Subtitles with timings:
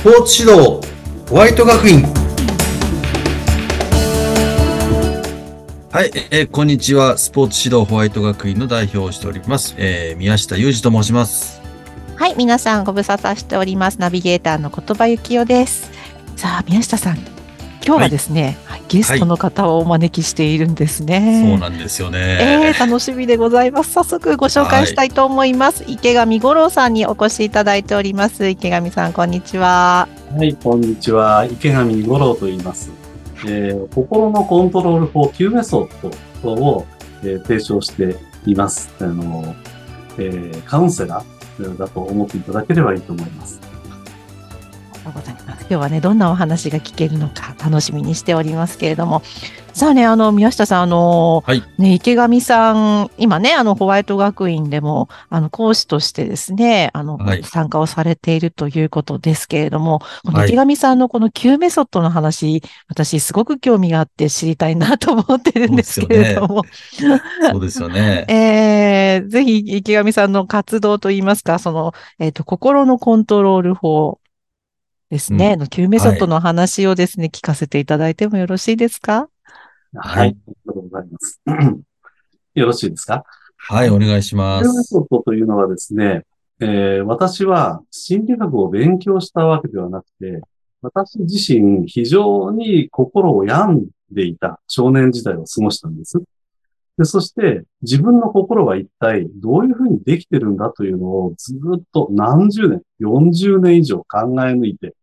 [0.00, 0.80] スポーツ指導
[1.28, 2.02] ホワイト学院
[5.92, 7.18] はい、えーこんにちは。
[7.18, 9.74] スポーツ指導ホワイト学院の代表をしております。
[9.76, 11.60] えー宮下裕二と申します。
[12.16, 14.00] はい、皆さんご無沙汰しております。
[14.00, 15.90] ナビゲーターの言葉幸男です。
[16.34, 17.18] さあ、宮下さん、
[17.84, 21.44] 今日はですね、はいゲストの方をお招きしているんですね。
[21.48, 22.72] そうなんですよえね。
[22.74, 23.92] ー、楽しみでございます。
[23.92, 25.84] 早速ご紹介したいと思います。
[25.86, 28.48] 池上五郎さんにお越しいただいております。
[28.48, 30.08] 池上さん、こんにちは。
[30.36, 31.46] はい、こんにちは。
[31.48, 32.90] 池上五郎と言います。
[33.46, 36.86] えー心のコントロール法9メソッドを、
[37.22, 38.16] えー提唱して
[38.46, 38.90] います。
[39.00, 39.54] あの、
[40.18, 43.60] えーカウンセラーだと思っていただければいいと思います。
[43.62, 45.49] ありがとうございます。
[45.70, 49.22] 今日はね、どんなお話が聞けるのか楽しみにしておりますけれども。
[49.72, 52.72] さあね、あの、宮下さん、あの、はいね、池上さ
[53.04, 66.64] ん、今ね、あの、ホワイト学院でも、あの、講師としてですね、あの、はい参加をされているということですけれども、このはい池上さんのこの Q メソッドの話、私すごく興味があって知りたいなと思ってるんですけれども、
[67.52, 68.24] そうですよね。
[68.28, 74.19] えー、ぜひ池上さんの活動といいますか、その、えっ、と、心のコントロール法
[75.10, 79.28] ですね、の Q メソッドの話をですね、聞かせていただいてもよろしいですか？
[79.94, 80.28] はい。
[80.28, 81.40] ありがとうございます。
[82.54, 83.24] よろしいですか？
[83.56, 84.82] はい、お願いしま9メす。
[84.84, 86.22] ソッドというのはですね、
[86.60, 90.40] えー私は心理学を勉強したわけではなくて、
[90.80, 96.22] 私自身非常に心を病んでいた少年時代を過ごしたんです。
[96.96, 104.94] で、そして自分の心は一体どういうふうにできてるんだというのをずっと何十年、40年以上考え抜いて、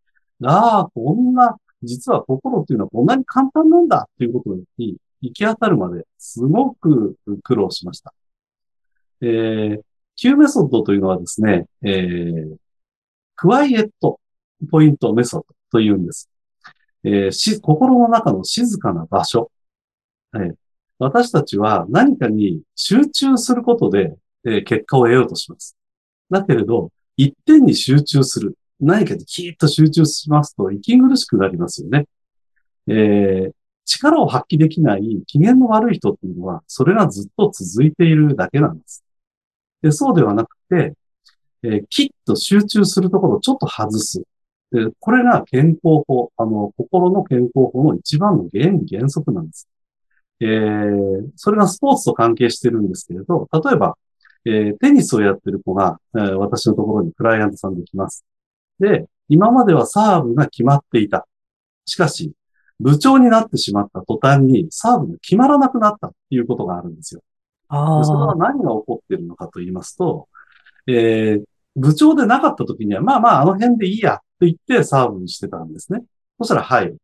[0.44, 8.14] ああ、こんな、実は心っていうのはこんなに簡単なんだっていうことに行き当たるまですごく苦労しました。
[9.22, 9.82] えー、
[10.16, 12.56] Q メソッドというのはですね、えー、
[13.36, 14.20] クワイエット
[14.72, 16.30] ポイントメソッドというんです。
[17.04, 19.52] えーし、心の中の静かな場所。
[20.36, 20.56] えー
[21.00, 25.78] 私たちは何かに集中することで、えー結果を得ようとします。
[26.32, 28.58] だけれど、一点に集中する。
[28.80, 32.06] 何かにキーッと集中しますと息苦しくなりますよね。
[32.88, 33.52] えー
[33.90, 39.02] 力を発揮できない機嫌の悪い人っていうのは、それがずっと続いているだけなんです。
[39.82, 40.94] でそうではなくて、
[41.64, 44.24] えーきっと集中するところをちょっと外す。
[44.72, 49.70] でこれが健康法、あの、心の健康法の一番の原理原則なんです。
[50.42, 53.98] えーそれがスポーツと関係してるんですけれど、例えば、
[54.46, 58.26] えーテニスをやってる子が、えー私のところにクライアントさんで来ます。
[58.80, 61.28] で、今まではサーブが決まっていた。
[61.86, 62.34] しかし、
[62.80, 67.22] 部長になってしまった途端にサーブが決まらなくなったっていうことがあるんですよ。
[67.70, 70.28] あでそれは何が起こっているのかと言いますと、
[70.88, 71.44] えー
[71.78, 76.04] 部長でなかった時には、まあまああの辺でいいやって言ってサーブにしてたんですね。
[76.40, 76.98] そしたら入る。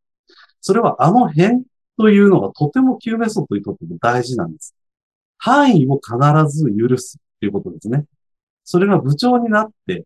[0.61, 1.63] それはあの辺
[1.97, 4.73] というのがとても Q メソッドにとっても大事なんです。
[5.37, 8.05] 範囲を必ず許すっていうことですね。
[8.63, 10.05] それが部長になって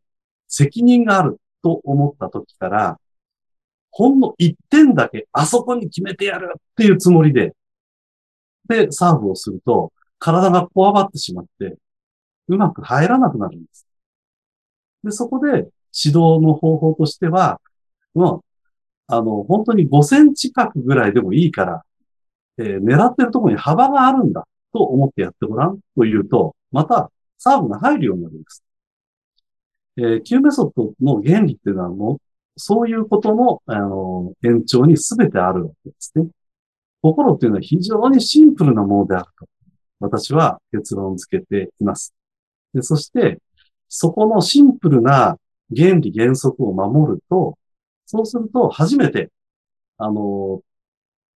[0.49, 2.99] 責任があると思った時から、
[3.91, 7.53] ほんの一点だけあそこに決めてやるっていうつもりで、
[8.69, 11.77] で、サーブをすると、体がこわばってしまって、
[12.47, 13.87] うまく入らなくなるんです。
[15.03, 15.67] で、そこで指
[16.17, 17.59] 導の方法としては、
[18.13, 18.41] もう、
[19.07, 21.83] あの、本当に5センチ角ぐらいでもいいから、
[22.59, 28.63] えー狙ってるところに幅があるんだと思ってやってごらんというと、またサーブが入るようになるんです。
[29.97, 32.17] えー、Q メソッドの原理っていうのはもう、
[32.55, 36.27] そういうことの、あの、延長に全てあるわけですね。
[37.01, 39.47] 心っていうのは非常にシンプルなものであると。
[39.99, 42.13] 私は結論付けています。
[42.73, 43.39] でそして、
[43.87, 45.37] そこのシンプルな
[45.75, 47.57] 原理原則を守ると、
[48.05, 49.31] そうすると初めて、
[49.97, 50.61] あの、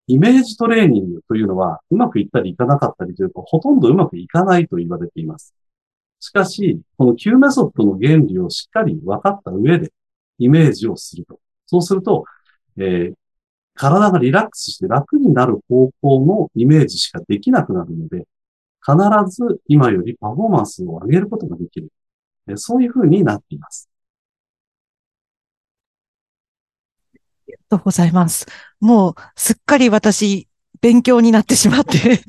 [0.08, 5.54] イメージトレーニングというのはうまくいったりいかなかったりというと、ほとんどうまくいかないと言われています。
[6.22, 9.91] しかし、この Q メソッドの原理をしっかり分かった上で、
[10.40, 11.41] イメージをすると。
[11.68, 12.26] そうすると、
[12.78, 13.16] えー
[13.76, 18.28] 体がリラックスして楽になる方向のイメージしかできなくなるので、
[18.85, 18.96] 必
[19.29, 21.91] ず今よりパフォーマンスを上げることができる。
[22.47, 23.90] えーそういうふうになっています。
[27.47, 28.46] ありがとうございます。
[28.79, 30.47] もう、すっかり私、
[30.82, 32.22] 勉強になってしまって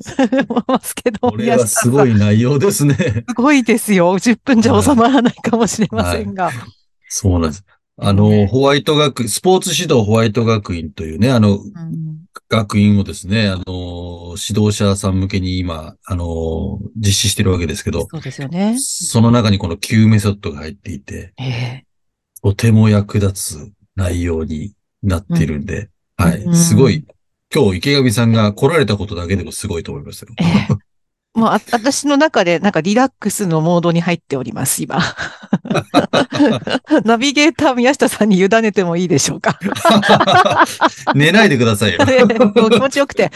[0.67, 2.11] ますけど、これはすごい。
[2.11, 2.95] い内容ですね。
[2.95, 4.13] すごいですよ。
[4.13, 6.51] 10分じゃ収まらないかもしれませんが。
[7.09, 7.65] そうなんです。
[7.97, 12.03] あの、ホワイト学、スポーツ指導ホワイト学院というね、あの、うん
[12.49, 18.75] 学院をですね、あの、指導者さん向けに今、あの、実施してるわけですけど、そうですよね。
[18.79, 21.85] その中にこの Q メソッドが入っていて、ええ
[22.43, 26.43] とても役立つ内容になってるんで、はい。
[26.43, 27.05] うんすごい、
[27.53, 30.29] 今日池上さんが来られたことだけでもすごいと思いますよ。
[30.39, 30.75] ええ
[31.35, 34.99] もうあ、私の中でなんかリラックスのモードに入っております、今。
[37.05, 39.57] ナビゲーター宮下さんに委ねてもいいでしょうか。
[41.15, 41.99] 寝ないでくださいよ。
[42.05, 43.31] 気持ちよくて。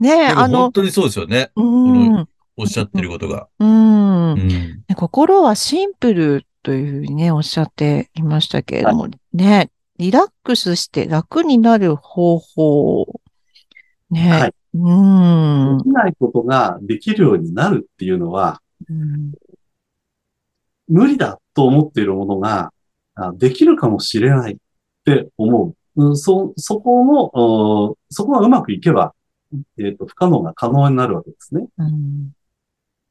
[0.00, 1.50] ねえ、あの本、当にそうですよね。
[1.54, 3.48] うん、おっしゃってることが。
[3.58, 4.34] うんう。
[4.36, 4.48] ん。
[4.48, 9.70] ね心はシンプルというふうにね、おっしゃっていましたけれども、ね、
[10.02, 13.06] リラックスして楽になる方法。
[14.10, 15.78] ね、はいうん。
[15.78, 19.32] できないことができるようになるっていうのは、うん
[20.88, 22.72] 無理だと思っているものが、
[23.14, 24.56] あできるかもしれないっ
[25.04, 26.02] て思う。
[26.04, 27.30] うんそ、そこの、
[27.90, 29.14] おそこがうまくいけば、
[29.78, 31.66] えっ、と、不可能が可能になるわけですね。
[31.78, 32.32] うん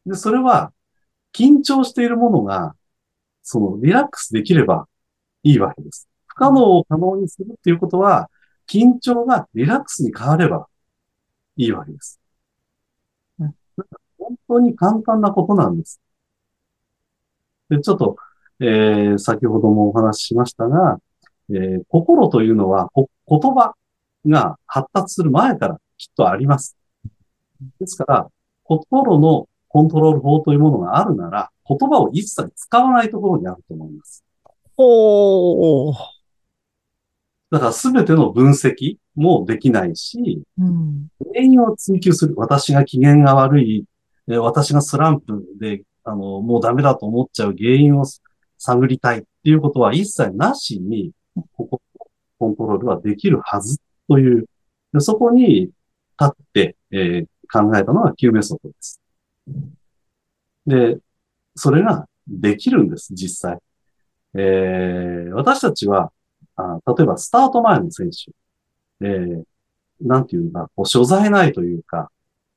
[0.06, 0.74] で、それは、
[1.34, 2.76] 緊張しているものが、
[3.42, 4.88] その、リラックスできれば
[5.44, 6.11] いいわけです。
[6.42, 8.32] 可能を可能にするっていうことは、
[8.68, 10.68] 緊張がリラックスに変われば
[11.56, 12.20] いいわけです。
[14.18, 16.02] 本当に簡単なことなんです。
[17.70, 18.16] で、ちょっと、
[18.60, 20.98] えー先ほどもお話ししましたが、
[21.50, 23.76] えー心というのは、こ言葉
[24.26, 26.76] が発達する前からきっとあります。
[27.80, 28.28] ですから、
[28.64, 34.24] 心のコントロール法というものがあるなら、言葉を一切使わないところにあると思います。
[34.76, 36.21] ほう。
[37.52, 42.34] だから全ての分析もできないし、うん原因を追求する。
[42.38, 43.86] 私が機嫌が悪い、
[44.28, 48.06] 私がスランプで、あの、もうダメだと思っちゃう原因を
[48.58, 51.12] 探りたいっていうことは一切なしに、
[51.54, 51.82] ここ、
[52.40, 54.46] コントロールはできるはずという、
[54.94, 55.74] でそこに立
[56.26, 59.02] って、えー考えたのが Q メソッドです。
[60.66, 60.98] で、
[61.54, 63.60] それができるんです、実際。
[64.36, 66.14] えー私たちは
[66.56, 68.32] あ、例えばスタート前の選手、
[69.06, 69.44] えー
[70.04, 72.10] なんていうか、こう所在ないというか、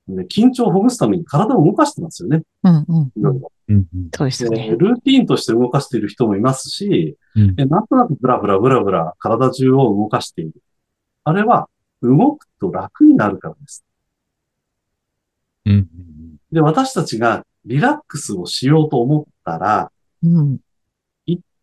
[0.08, 2.42] で緊張をほぐすために体を動かしてますよね。
[2.62, 4.76] うんうんいろいろうんそうですね。
[4.78, 10.52] ルーティーンとして動かしている人もいますし、うんえなんとなくブラブラブラブラ体中を動かしている。
[11.24, 11.68] あれは
[12.02, 13.84] 動くと楽になるからです。
[15.64, 15.88] うんうん
[16.52, 19.90] で、私たちがリラックスをしようと思ったら、
[20.22, 20.60] うん一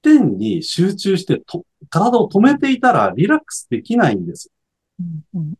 [0.01, 4.51] 点に集中してと体を止めていたらリラックスできないんです。
[4.99, 5.53] うんうん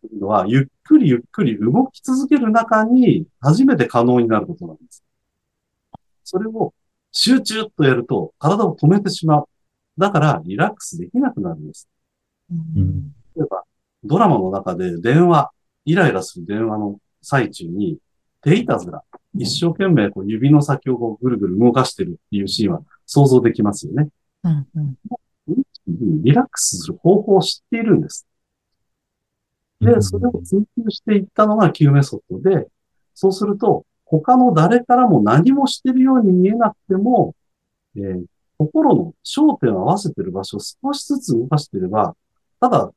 [0.00, 5.04] というのは、ゆっくりゆっくり動き続ける中に初めて可能になることなんです。
[6.24, 6.72] それを
[7.12, 9.48] 集中とやると体を止めてしまう。
[9.98, 11.88] だからリラックスできなくなるんです。
[12.50, 13.64] うん例えば、
[14.04, 15.50] ドラマの中で電話、
[15.84, 17.98] イライラする電話の最中に、
[18.42, 19.02] 手いたずら、
[19.34, 24.08] 一生懸命こう指の先をこうぐるぐる動かしてるっていうシーンは想像できますよね。
[24.44, 24.94] うんうん
[25.86, 28.26] リラックスする方法を知っているんです。
[29.80, 32.68] で、それを追求していったのが Q メソッドで、
[33.14, 37.34] そうすると、他の誰からも何もしてるように見えなくても、
[37.96, 38.24] えー
[38.58, 42.14] 心の焦点を合わせてる場所を少しずつ動かしていれば、
[42.60, 42.92] ただ、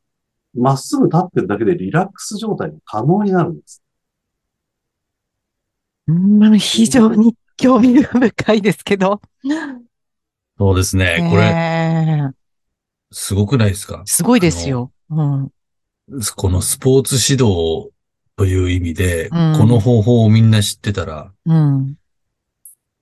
[0.54, 3.82] まっすぐ立ってるだけでリラックス状態が可能になるんです。
[6.08, 9.22] うん非常に興味深いですけど。
[10.58, 11.28] そうですね。
[11.32, 12.36] これ、ええ
[13.12, 14.04] すごくないですか？
[14.06, 14.92] すごいですよ。
[15.10, 15.50] うん。
[16.36, 17.92] このスポーツ指導
[18.38, 21.96] という意味で、うんこの方法をみんな知ってたら、うん。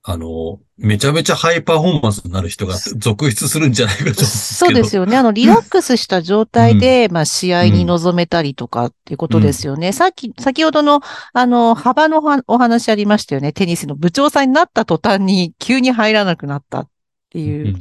[0.06, 4.26] あの、めちゃめちゃハイパフォーマンスになる人が続出するんじゃないかと。
[4.26, 5.16] そうですよね。
[5.16, 9.92] あの、リラックスした状態で、まあ、試合に臨めたりとかっていうことですよね。
[9.92, 11.00] さっき、先ほどの、
[11.32, 13.54] あの、幅のはお話ありましたよね。
[13.54, 16.88] テニスの部長さんになった途端に急に入らなくなったっ
[17.30, 17.68] ていう。
[17.68, 17.80] うん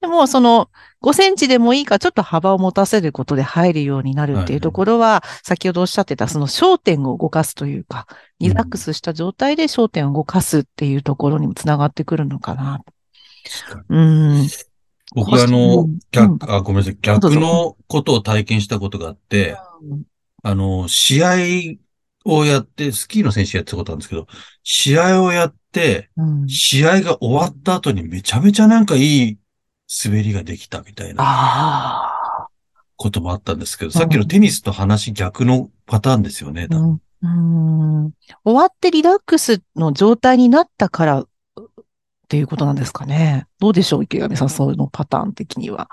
[0.00, 0.70] でも、その、
[1.06, 8.08] 5センチでもいいからちょっと幅を持たせることで入るようになるっていうところは、先ほどおっしゃってた、その焦点を動かすというか、
[8.40, 12.80] リラックスした状態で焦点を動かすっていうところにもつながってくるのかな。
[13.88, 14.48] うん。
[15.14, 16.98] 僕あうのん、逆、あ、ごめんなさい。
[17.00, 19.56] 逆のことを体験したことがあって、
[20.42, 21.34] あの、試合
[22.24, 24.26] をやって、スキーの選手やってたことあるんですけど、
[24.64, 26.48] 試合をやって、うん。
[26.48, 29.38] 試合が終わった後にめちゃめちゃなんかいい
[30.04, 32.18] 滑りができたみたいな。
[32.96, 36.66] こともあったんですけど、さっきのテニスと話逆のパターンですよね。
[36.68, 38.04] 多分うん。
[38.04, 38.12] うん
[38.44, 41.26] 終わってリラックスの状態になったからっ
[42.28, 43.46] ていうことなんですかね。
[43.58, 45.88] どうでしょう池上さん、そういうのパターン的には。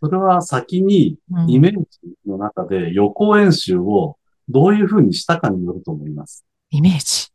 [0.00, 1.88] それは先にうんイメージ
[2.26, 4.16] の中で予行演習を
[4.48, 6.44] どういうふうにしたかによると思います。
[6.70, 7.30] イメージ。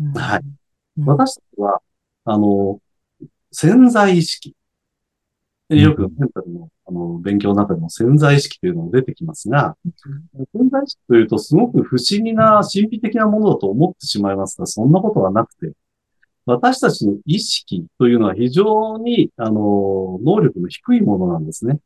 [0.00, 0.40] うんはい。
[0.98, 1.80] うん私たちは、
[2.24, 2.80] あの、
[3.52, 4.54] 潜在意識。
[5.68, 9.76] でよくメンタルのあの勉強の中でも潜在意識というのが出てきますが、
[10.54, 15.72] 潜在意識というとすごく不思議な神秘的なものだと思ってしまいますが、そんなことはなくて、
[16.44, 21.80] 私たちの意識というのは非常に、あの、能力の低いものなんですね。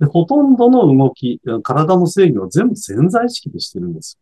[0.00, 4.18] で、ほとんどの動き、体の制御は全部潜在意識でしてるんです。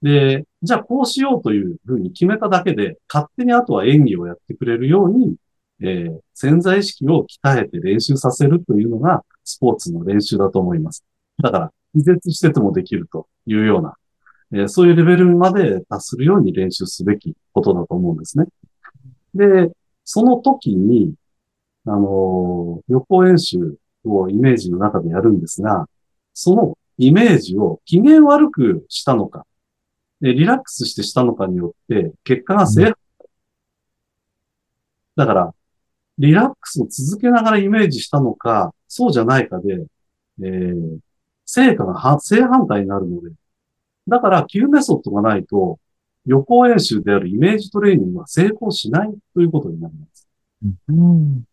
[0.00, 5.36] で、じゃあこうしようというふうに決めただけで、勝手にあとは演技をやってくれるように、
[5.82, 11.04] えー、潜在意識を鍛えて練習させるというのがスポーツの練習だと思います。
[11.42, 13.94] だから、気絶しててもできるというような、
[14.52, 18.46] えー、そういうレベルまで達するように練習すべきことだと思うんですね。
[19.34, 19.72] で、
[20.04, 21.14] その時に、
[21.86, 25.88] あのー、予行演習をイメージの中でやるんですが、
[26.34, 29.46] そのイメージを機嫌悪くしたのか、
[30.20, 33.28] リラックスしてしたのかによって、結果が正反対。
[35.16, 35.54] だから、
[36.18, 39.84] リラックスを続けながらイメージしたのか、そうじゃないかで、
[40.42, 40.98] えー、
[41.46, 43.30] 成果が正反対になるので、
[44.08, 45.78] だから、Q メソッドがないと、
[46.26, 50.28] 予行演習であるイメージトレーニングは成功しないということになります。
[50.88, 51.44] うん、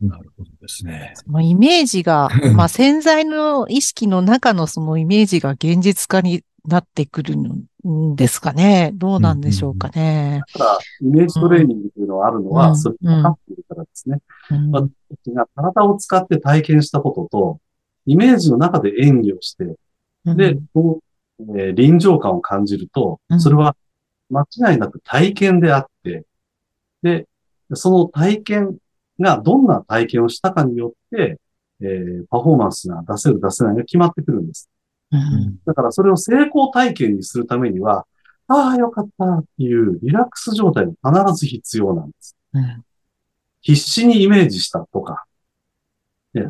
[0.00, 1.12] なるほどですね。
[1.14, 7.36] そのイメージが、 まあ潜在の意識の中のそのイメージが現実化になってくる
[7.88, 8.92] んですかね。
[8.94, 10.42] どうなんでしょうかね。
[10.54, 14.18] だから、イメージトレーニングというのがあるのは、うん、それが分かっているからですね。
[14.50, 14.90] うん、私
[15.34, 17.60] が体を使って体験したことと、
[18.06, 19.76] イメージの中で演技をして、
[20.24, 21.02] で、こ
[21.40, 23.76] の、えー、臨場感を感じると、それは
[24.30, 26.24] 間違いなく体験であって、
[27.02, 27.26] で、
[27.74, 28.76] その体験
[29.18, 31.38] がどんな体験をしたかによって、
[31.80, 34.68] えー、パフォーマンスが出せる出せないが決まってくるんです。
[35.12, 38.06] うん、だからそれを成功体験にするためには、
[38.48, 42.36] ああ、よかったっていうリラックス状態が必ず必要なんです。
[42.54, 42.84] うん、
[43.60, 45.24] 必死にイメージしたとか、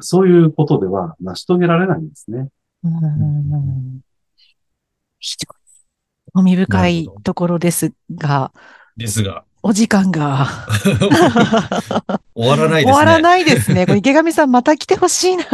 [0.00, 2.49] そういうことでは成し遂げられないんですね。
[2.85, 4.00] うん、
[6.35, 8.52] 興味深いところですが、
[8.97, 10.49] ですが、お時間が。
[12.35, 12.92] 終わらないですね。
[12.92, 13.87] 終わらないですね。
[13.87, 15.45] これ池上さんまた来てほしいな。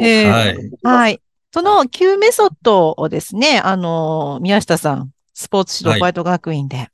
[0.00, 0.70] えー、はい。
[0.82, 1.20] はい。
[1.52, 6.88] その Q メソッドをですね、あの、宮下さん、スポーツ指導ホワイト学院で、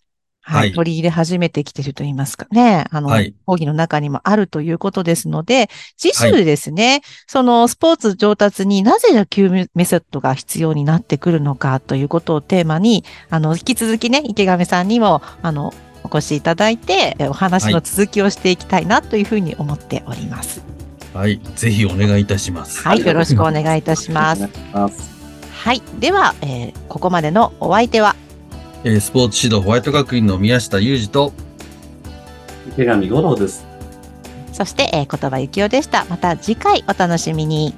[0.49, 2.85] はい、取り入れ始めてきてると言いますかね。
[2.91, 15.75] あの、はい、講義の中にもあるということですので、次週ですね、はい、そのスポーツ上達になぜ Q メソッドが必要になってくるのかということをテーマに、あの、引き続きね、池上さんにも、あの、
[16.05, 20.63] お越しいただいて、お話の続きをしていきたいなというふうに思っております。
[21.13, 22.83] はい、ぜひお願いいたします。
[22.83, 24.49] はい、よろしくお願いいたします。
[25.67, 28.15] はい、では、えー、ここまでのお相手は、
[28.89, 31.33] えー、スポーツ指導ホワイト学院の宮下裕二と
[32.69, 33.67] 池上五郎です。
[34.53, 36.05] そして、えー、言葉幸雄でした。
[36.05, 37.75] また次回お楽しみに。